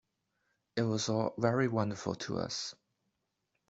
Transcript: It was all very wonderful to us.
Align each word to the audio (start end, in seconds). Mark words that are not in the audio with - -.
It 0.77 0.81
was 0.81 1.09
all 1.09 1.35
very 1.37 1.67
wonderful 1.67 2.15
to 2.15 2.39
us. 2.39 2.73